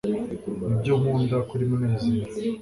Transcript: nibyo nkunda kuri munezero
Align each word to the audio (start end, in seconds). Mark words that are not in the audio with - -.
nibyo 0.67 0.93
nkunda 0.99 1.37
kuri 1.49 1.63
munezero 1.69 2.29